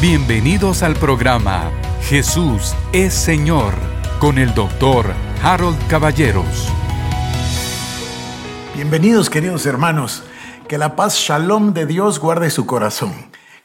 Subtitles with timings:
[0.00, 1.70] Bienvenidos al programa
[2.04, 3.74] Jesús es Señor
[4.18, 6.68] con el doctor Harold Caballeros.
[8.74, 10.22] Bienvenidos queridos hermanos,
[10.68, 13.12] que la paz shalom de Dios guarde su corazón,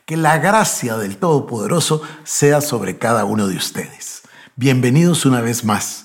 [0.05, 4.23] que la gracia del Todopoderoso sea sobre cada uno de ustedes.
[4.57, 6.03] Bienvenidos una vez más.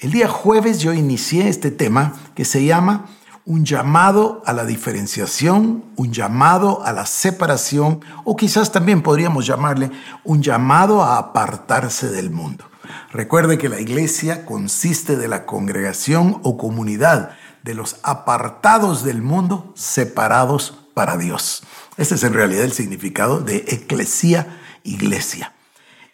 [0.00, 3.06] El día jueves yo inicié este tema que se llama
[3.44, 9.90] un llamado a la diferenciación, un llamado a la separación, o quizás también podríamos llamarle
[10.24, 12.64] un llamado a apartarse del mundo.
[13.10, 19.72] Recuerde que la iglesia consiste de la congregación o comunidad de los apartados del mundo,
[19.76, 21.62] separados para Dios.
[21.96, 25.52] Ese es en realidad el significado de eclesía, iglesia.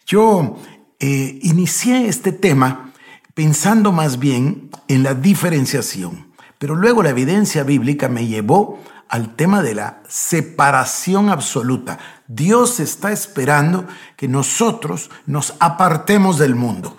[0.05, 0.57] Yo
[0.99, 2.91] eh, inicié este tema
[3.33, 6.28] pensando más bien en la diferenciación
[6.59, 11.97] pero luego la evidencia bíblica me llevó al tema de la separación absoluta.
[12.27, 16.95] Dios está esperando que nosotros nos apartemos del mundo,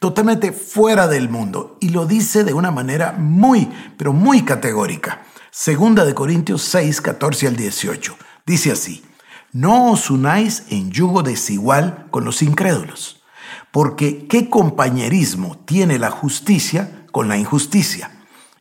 [0.00, 5.22] totalmente fuera del mundo, y lo dice de una manera muy, pero muy categórica.
[5.50, 8.16] Segunda de Corintios 6, 14 al 18.
[8.46, 9.04] Dice así,
[9.52, 13.22] no os unáis en yugo desigual con los incrédulos,
[13.70, 18.10] porque ¿qué compañerismo tiene la justicia con la injusticia?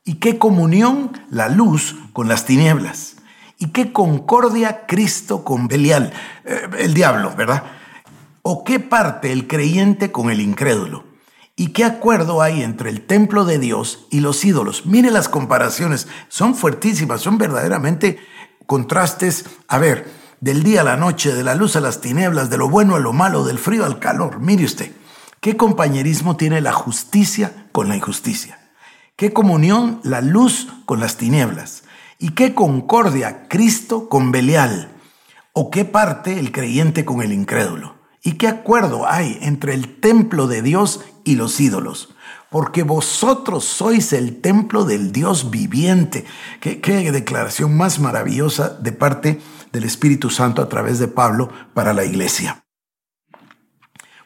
[0.06, 3.16] ¿Y qué comunión la luz con las tinieblas?
[3.58, 6.12] ¿Y qué concordia Cristo con Belial,
[6.44, 7.64] eh, el diablo, verdad?
[8.42, 11.06] ¿O qué parte el creyente con el incrédulo?
[11.56, 14.86] ¿Y qué acuerdo hay entre el templo de Dios y los ídolos?
[14.86, 18.20] Mire las comparaciones, son fuertísimas, son verdaderamente
[18.66, 19.46] contrastes.
[19.70, 22.70] A ver, del día a la noche, de la luz a las tinieblas, de lo
[22.70, 24.42] bueno a lo malo, del frío al calor.
[24.42, 24.92] Mire usted,
[25.40, 28.63] ¿qué compañerismo tiene la justicia con la injusticia?
[29.16, 31.84] ¿Qué comunión la luz con las tinieblas?
[32.18, 34.92] ¿Y qué concordia Cristo con Belial?
[35.54, 37.96] ¿O qué parte el creyente con el incrédulo?
[38.24, 42.16] ¿Y qué acuerdo hay entre el templo de Dios y los ídolos?
[42.50, 46.26] Porque vosotros sois el templo del Dios viviente.
[46.60, 49.42] Qué, qué, declaración más maravillosa de parte
[49.72, 52.66] del Espíritu Santo a través de Pablo para la iglesia.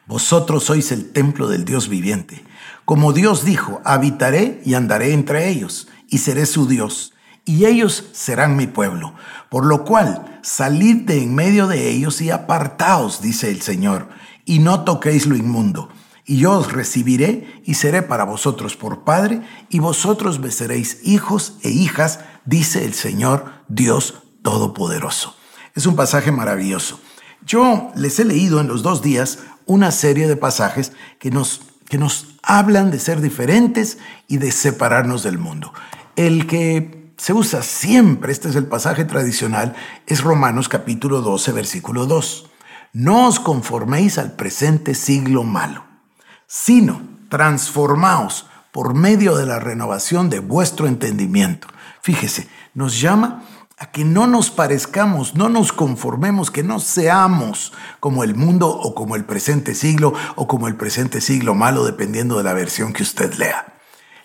[0.06, 2.47] Vosotros sois el templo del Dios viviente.
[2.88, 7.12] Como Dios dijo, habitaré y andaré entre ellos, y seré su Dios,
[7.44, 9.12] y ellos serán mi pueblo.
[9.50, 14.08] Por lo cual, salid de en medio de ellos y apartaos, dice el Señor,
[14.46, 15.90] y no toquéis lo inmundo.
[16.24, 21.58] Y yo os recibiré y seré para vosotros por Padre, y vosotros me seréis hijos
[21.62, 25.36] e hijas, dice el Señor Dios Todopoderoso.
[25.74, 26.98] Es un pasaje maravilloso.
[27.44, 31.98] Yo les he leído en los dos días una serie de pasajes que nos que
[31.98, 35.72] nos hablan de ser diferentes y de separarnos del mundo.
[36.16, 39.74] El que se usa siempre, este es el pasaje tradicional,
[40.06, 42.50] es Romanos capítulo 12, versículo 2.
[42.92, 45.84] No os conforméis al presente siglo malo,
[46.46, 51.68] sino transformaos por medio de la renovación de vuestro entendimiento.
[52.02, 53.42] Fíjese, nos llama
[53.78, 58.94] a que no nos parezcamos, no nos conformemos, que no seamos como el mundo o
[58.94, 63.04] como el presente siglo o como el presente siglo malo, dependiendo de la versión que
[63.04, 63.74] usted lea.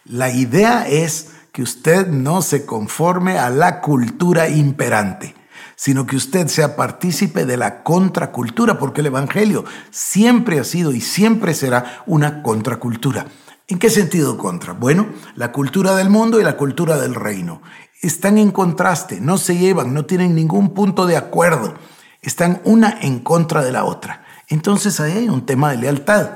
[0.05, 5.35] La idea es que usted no se conforme a la cultura imperante,
[5.75, 11.01] sino que usted sea partícipe de la contracultura, porque el Evangelio siempre ha sido y
[11.01, 13.27] siempre será una contracultura.
[13.67, 14.73] ¿En qué sentido contra?
[14.73, 17.61] Bueno, la cultura del mundo y la cultura del reino
[18.03, 21.73] están en contraste, no se llevan, no tienen ningún punto de acuerdo,
[22.21, 24.25] están una en contra de la otra.
[24.49, 26.29] Entonces ahí hay un tema de lealtad.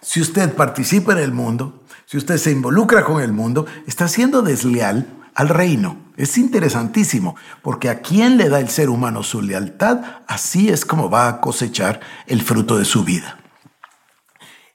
[0.00, 4.42] Si usted participa en el mundo, si usted se involucra con el mundo, está siendo
[4.42, 5.98] desleal al reino.
[6.16, 11.10] Es interesantísimo, porque a quien le da el ser humano su lealtad, así es como
[11.10, 13.38] va a cosechar el fruto de su vida.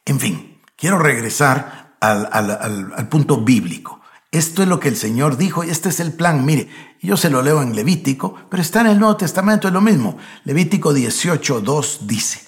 [0.05, 3.98] En fin, quiero regresar al, al punto bíblico.
[4.31, 6.45] Esto es lo que el Señor dijo y este es el plan.
[6.45, 6.69] Mire,
[7.01, 10.17] yo se lo leo en Levítico, pero está en el Nuevo Testamento, es lo mismo.
[10.43, 12.41] Levítico 18, 2 dice,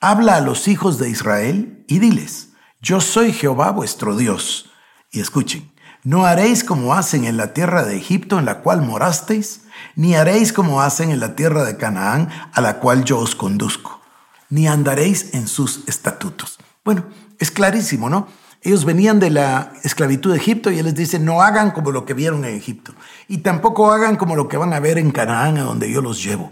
[0.00, 4.70] habla a los hijos de Israel y diles, yo soy Jehová vuestro Dios.
[5.10, 5.72] Y escuchen,
[6.04, 9.62] no haréis como hacen en la tierra de Egipto en la cual morasteis,
[9.96, 14.00] ni haréis como hacen en la tierra de Canaán a la cual yo os conduzco,
[14.48, 16.58] ni andaréis en sus estatutos.
[16.84, 17.04] Bueno,
[17.38, 18.28] es clarísimo, ¿no?
[18.62, 22.04] Ellos venían de la esclavitud de Egipto y Él les dice, no hagan como lo
[22.04, 22.92] que vieron en Egipto.
[23.28, 26.22] Y tampoco hagan como lo que van a ver en Canaán, a donde yo los
[26.22, 26.50] llevo.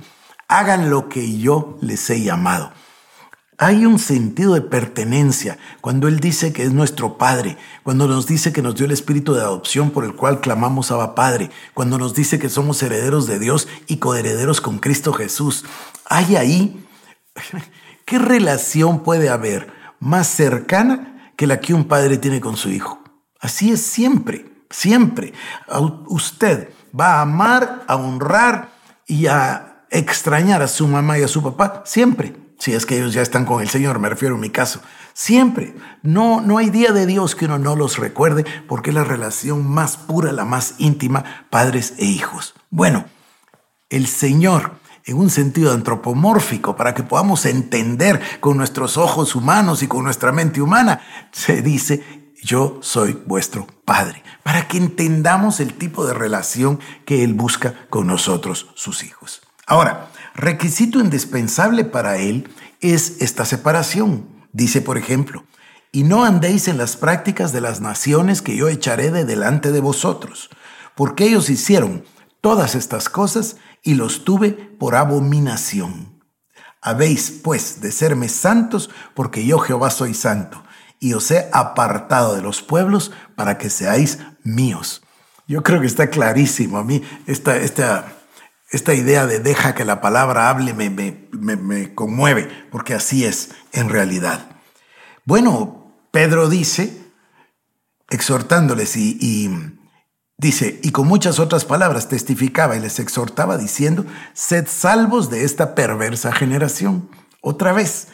[0.49, 2.73] Hagan lo que yo les he llamado.
[3.59, 8.53] Hay un sentido de pertenencia cuando Él dice que es nuestro Padre, cuando nos dice
[8.53, 12.15] que nos dio el espíritu de adopción por el cual clamamos a Padre, cuando nos
[12.15, 15.65] dice que somos herederos de Dios y coherederos con Cristo Jesús.
[16.09, 16.85] Hay ahí
[18.05, 22.99] ¿Qué relación puede haber más cercana que la que un padre tiene con su hijo?
[23.39, 25.33] Así es siempre, siempre.
[26.09, 28.71] Usted va a amar, a honrar
[29.07, 32.35] y a extrañar a su mamá y a su papá siempre.
[32.59, 34.81] Si es que ellos ya están con el Señor, me refiero a mi caso.
[35.15, 35.77] Siempre.
[36.03, 39.65] No, no hay día de Dios que uno no los recuerde porque es la relación
[39.65, 42.55] más pura, la más íntima, padres e hijos.
[42.69, 43.05] Bueno,
[43.91, 44.73] el Señor
[45.09, 50.33] en un sentido antropomórfico, para que podamos entender con nuestros ojos humanos y con nuestra
[50.33, 51.01] mente humana,
[51.33, 57.33] se dice, yo soy vuestro Padre, para que entendamos el tipo de relación que Él
[57.33, 59.41] busca con nosotros, sus hijos.
[59.67, 62.49] Ahora, requisito indispensable para Él
[62.81, 64.29] es esta separación.
[64.53, 65.45] Dice, por ejemplo,
[65.91, 69.81] y no andéis en las prácticas de las naciones que yo echaré de delante de
[69.81, 70.51] vosotros,
[70.95, 72.05] porque ellos hicieron
[72.41, 76.23] todas estas cosas y los tuve por abominación.
[76.81, 80.63] Habéis, pues, de serme santos, porque yo Jehová soy santo,
[81.01, 85.03] y os he apartado de los pueblos para que seáis míos.
[85.47, 86.79] Yo creo que está clarísimo.
[86.79, 88.13] A mí esta, esta,
[88.71, 93.51] esta idea de deja que la palabra hable me, me, me conmueve, porque así es
[93.73, 94.47] en realidad.
[95.25, 97.13] Bueno, Pedro dice,
[98.11, 99.78] exhortándoles y, y
[100.41, 105.75] Dice, y con muchas otras palabras testificaba y les exhortaba diciendo, sed salvos de esta
[105.75, 107.09] perversa generación.
[107.41, 108.07] Otra vez,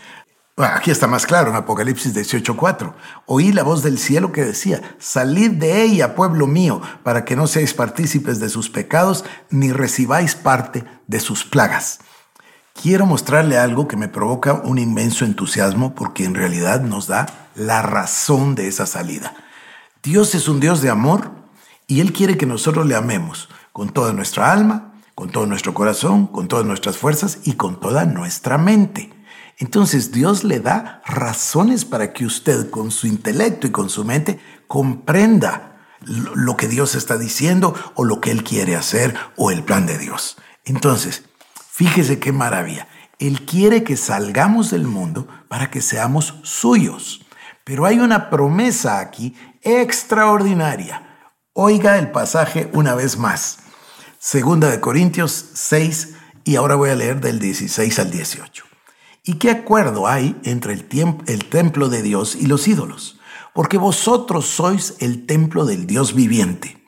[0.56, 2.94] aquí está más claro en Apocalipsis 18:4,
[3.26, 7.46] oí la voz del cielo que decía, salid de ella, pueblo mío, para que no
[7.46, 11.98] seáis partícipes de sus pecados, ni recibáis parte de sus plagas.
[12.72, 17.82] Quiero mostrarle algo que me provoca un inmenso entusiasmo porque en realidad nos da la
[17.82, 19.34] razón de esa salida.
[20.02, 21.43] Dios es un Dios de amor
[21.86, 26.26] y Él quiere que nosotros le amemos con toda nuestra alma, con todo nuestro corazón,
[26.26, 29.12] con todas nuestras fuerzas y con toda nuestra mente.
[29.58, 34.40] Entonces Dios le da razones para que usted con su intelecto y con su mente
[34.66, 39.86] comprenda lo que Dios está diciendo o lo que Él quiere hacer o el plan
[39.86, 40.36] de Dios.
[40.64, 41.24] Entonces,
[41.70, 42.88] fíjese qué maravilla.
[43.18, 47.24] Él quiere que salgamos del mundo para que seamos suyos.
[47.62, 51.13] Pero hay una promesa aquí extraordinaria.
[51.56, 53.58] Oiga el pasaje una vez más.
[54.18, 58.64] Segunda de Corintios 6 y ahora voy a leer del 16 al 18.
[59.22, 60.88] ¿Y qué acuerdo hay entre el,
[61.28, 63.20] el templo de Dios y los ídolos?
[63.52, 66.84] Porque vosotros sois el templo del Dios viviente.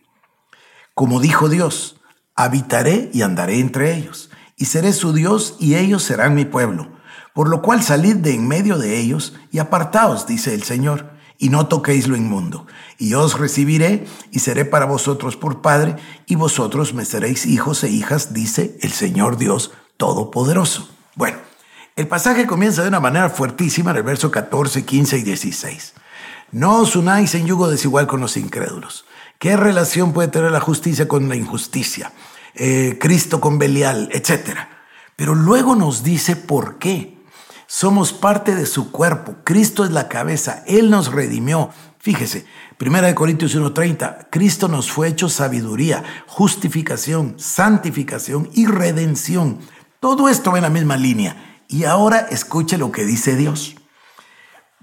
[0.94, 2.00] Como dijo Dios,
[2.34, 6.90] habitaré y andaré entre ellos, y seré su Dios y ellos serán mi pueblo.
[7.34, 11.48] Por lo cual salid de en medio de ellos y apartaos, dice el Señor y
[11.48, 12.66] no toquéis lo inmundo.
[12.98, 15.96] Y yo os recibiré y seré para vosotros por Padre,
[16.26, 20.88] y vosotros me seréis hijos e hijas, dice el Señor Dios Todopoderoso.
[21.14, 21.38] Bueno,
[21.96, 25.94] el pasaje comienza de una manera fuertísima en el verso 14, 15 y 16.
[26.52, 29.06] No os unáis en yugo desigual con los incrédulos.
[29.38, 32.12] ¿Qué relación puede tener la justicia con la injusticia?
[32.54, 34.58] Eh, Cristo con Belial, etc.
[35.16, 37.15] Pero luego nos dice por qué.
[37.66, 39.36] Somos parte de su cuerpo.
[39.44, 40.62] Cristo es la cabeza.
[40.66, 41.70] Él nos redimió.
[41.98, 42.46] Fíjese,
[42.78, 49.58] 1 Corintios 1:30, Cristo nos fue hecho sabiduría, justificación, santificación y redención.
[49.98, 51.62] Todo esto va en la misma línea.
[51.68, 53.74] Y ahora escuche lo que dice Dios.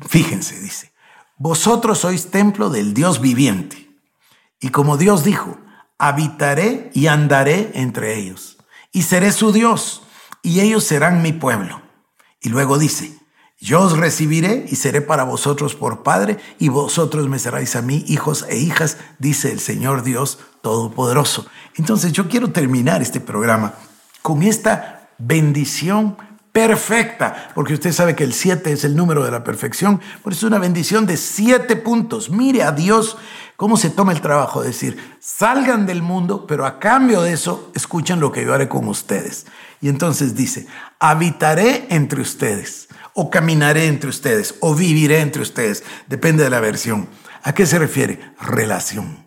[0.07, 0.91] Fíjense, dice,
[1.37, 3.89] vosotros sois templo del Dios viviente.
[4.59, 5.59] Y como Dios dijo,
[5.97, 8.57] habitaré y andaré entre ellos.
[8.91, 10.03] Y seré su Dios,
[10.41, 11.82] y ellos serán mi pueblo.
[12.43, 13.17] Y luego dice,
[13.59, 18.03] yo os recibiré y seré para vosotros por Padre, y vosotros me seráis a mí
[18.07, 21.45] hijos e hijas, dice el Señor Dios Todopoderoso.
[21.75, 23.73] Entonces yo quiero terminar este programa
[24.21, 26.17] con esta bendición
[26.51, 30.45] perfecta, porque usted sabe que el 7 es el número de la perfección, por eso
[30.45, 32.29] es una bendición de siete puntos.
[32.29, 33.17] Mire a Dios
[33.55, 37.71] cómo se toma el trabajo de decir, salgan del mundo, pero a cambio de eso,
[37.73, 39.47] escuchen lo que yo haré con ustedes.
[39.83, 40.65] Y entonces dice,
[40.97, 47.09] habitaré entre ustedes, o caminaré entre ustedes, o viviré entre ustedes, depende de la versión.
[47.43, 48.21] ¿A qué se refiere?
[48.39, 49.25] Relación.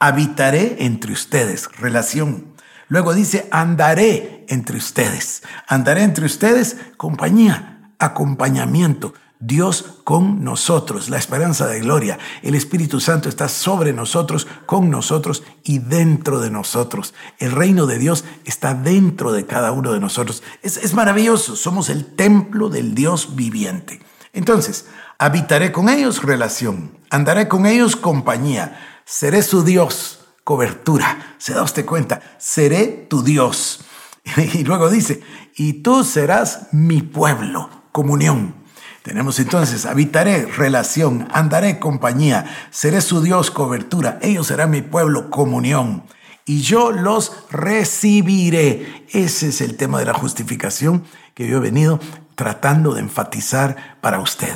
[0.00, 2.52] Habitaré entre ustedes, relación.
[2.88, 5.44] Luego dice, andaré entre ustedes.
[5.68, 9.14] Andaré entre ustedes, compañía, acompañamiento.
[9.44, 12.16] Dios con nosotros, la esperanza de gloria.
[12.42, 17.12] El Espíritu Santo está sobre nosotros, con nosotros y dentro de nosotros.
[17.40, 20.44] El reino de Dios está dentro de cada uno de nosotros.
[20.62, 24.00] Es, maravilloso, somos el templo del Dios viviente.
[24.32, 24.86] Entonces,
[25.18, 31.34] habitaré con ellos relación, andaré con ellos compañía, seré su Dios, cobertura.
[31.38, 32.22] ¿Se da usted cuenta?
[32.38, 33.80] Seré tu Dios.
[34.54, 35.20] Y luego dice,
[35.56, 38.61] y tú serás mi pueblo, comunión.
[39.02, 46.04] Tenemos entonces, habitaré relación, andaré compañía, seré su Dios cobertura, ellos serán mi pueblo comunión
[46.44, 49.06] y yo los recibiré.
[49.10, 51.04] Ese es el tema de la justificación
[51.34, 51.98] que yo he venido
[52.36, 54.54] tratando de enfatizar para usted.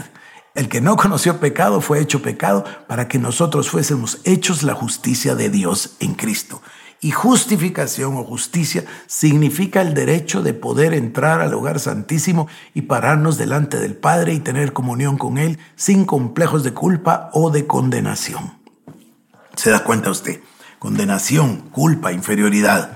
[0.55, 5.35] El que no conoció pecado fue hecho pecado para que nosotros fuésemos hechos la justicia
[5.35, 6.63] de Dios en Cristo.
[7.01, 13.37] Y justificación o justicia significa el derecho de poder entrar al hogar santísimo y pararnos
[13.37, 18.55] delante del Padre y tener comunión con Él sin complejos de culpa o de condenación.
[19.57, 20.41] ¿Se da cuenta usted?
[20.79, 22.93] Condenación, culpa, inferioridad.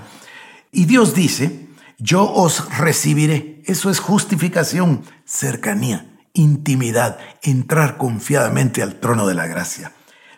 [0.71, 1.67] Y Dios dice,
[1.97, 3.61] yo os recibiré.
[3.65, 9.93] Eso es justificación, cercanía, intimidad, entrar confiadamente al trono de la gracia.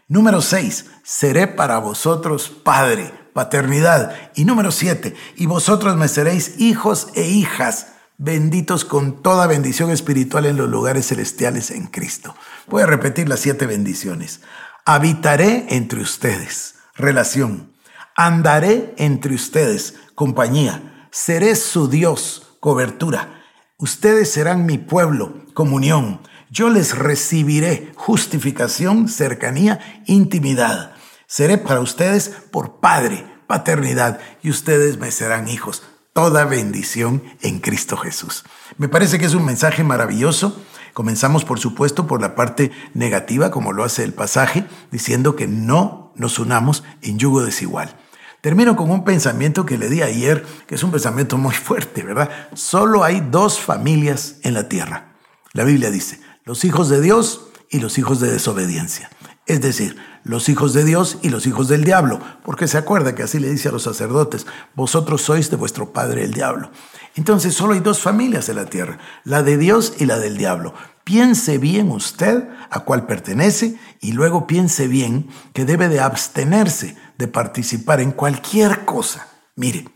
[0.10, 4.16] Número 6, seré para vosotros Padre paternidad.
[4.36, 7.88] Y número siete, y vosotros me seréis hijos e hijas,
[8.18, 12.36] benditos con toda bendición espiritual en los lugares celestiales en Cristo.
[12.68, 14.42] Voy a repetir las siete bendiciones.
[14.86, 17.74] Habitaré entre ustedes, relación.
[18.16, 21.08] Andaré entre ustedes, compañía.
[21.12, 23.42] Seré su Dios, cobertura.
[23.78, 26.22] Ustedes serán mi pueblo, comunión.
[26.50, 30.93] Yo les recibiré justificación, cercanía, intimidad.
[31.36, 35.82] Seré para ustedes por Padre, paternidad, y ustedes me serán hijos.
[36.14, 38.44] Toda bendición en Cristo Jesús.
[38.78, 40.62] Me parece que es un mensaje maravilloso.
[40.94, 46.14] Comenzamos, por supuesto, por la parte negativa, como lo hace el pasaje, diciendo que no
[46.16, 47.98] nos unamos en yugo desigual.
[48.42, 52.30] Termino con un pensamiento que le di ayer, que es un pensamiento muy fuerte, ¿verdad?
[52.54, 55.16] Solo hay dos familias en la tierra.
[55.54, 59.10] La Biblia dice, los hijos de Dios y los hijos de desobediencia.
[59.46, 63.24] Es decir, los hijos de Dios y los hijos del diablo, porque se acuerda que
[63.24, 66.72] así le dice a los sacerdotes, vosotros sois de vuestro padre el diablo.
[67.16, 70.74] Entonces solo hay dos familias en la tierra, la de Dios y la del diablo.
[71.04, 77.28] Piense bien usted a cuál pertenece y luego piense bien que debe de abstenerse de
[77.28, 79.28] participar en cualquier cosa.
[79.56, 79.90] Mire,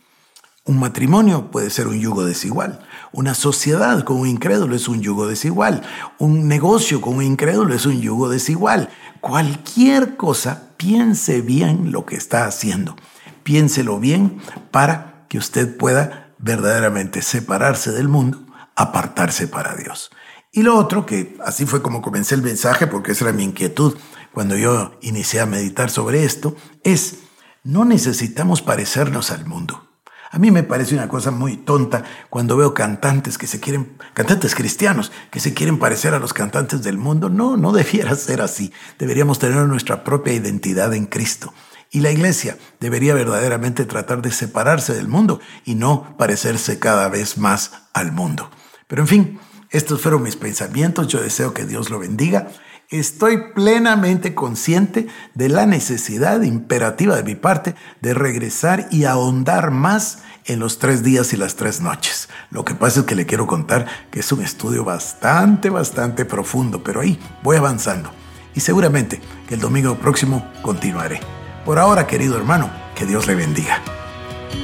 [0.67, 2.86] un matrimonio puede ser un yugo desigual.
[3.13, 5.81] Una sociedad con un incrédulo es un yugo desigual.
[6.19, 8.89] Un negocio con un incrédulo es un yugo desigual.
[9.21, 12.97] Cualquier cosa, piense bien lo que está haciendo.
[13.43, 18.45] Piénselo bien para que usted pueda verdaderamente separarse del mundo,
[18.75, 20.12] apartarse para Dios.
[20.51, 23.95] Y lo otro, que así fue como comencé el mensaje, porque esa era mi inquietud
[24.33, 27.19] cuando yo inicié a meditar sobre esto, es,
[27.63, 29.87] no necesitamos parecernos al mundo.
[30.29, 34.55] A mí me parece una cosa muy tonta cuando veo cantantes que se quieren, cantantes
[34.55, 37.29] cristianos, que se quieren parecer a los cantantes del mundo.
[37.29, 38.74] No, no debiera ser así.
[39.00, 41.53] Deberíamos tener nuestra propia identidad en Cristo.
[41.89, 47.38] Y la iglesia debería verdaderamente tratar de separarse del mundo y no parecerse cada vez
[47.38, 48.50] más al mundo.
[48.88, 51.07] Pero en fin, estos fueron mis pensamientos.
[51.07, 52.50] Yo deseo que Dios lo bendiga.
[52.89, 60.20] Estoy plenamente consciente de la necesidad imperativa de mi parte de regresar y ahondar más
[60.46, 62.29] en los tres días y las tres noches.
[62.50, 66.82] Lo que pasa es que le quiero contar que es un estudio bastante, bastante profundo,
[66.82, 68.10] pero ahí voy avanzando.
[68.56, 71.20] Y seguramente que el domingo próximo continuaré.
[71.65, 73.82] Por ahora, querido hermano, que Dios le bendiga.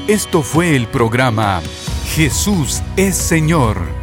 [0.07, 1.61] Esto fue el programa
[2.05, 4.02] Jesús es Señor